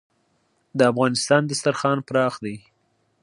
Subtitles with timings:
[0.77, 2.55] د افغانستان دسترخان پراخ دی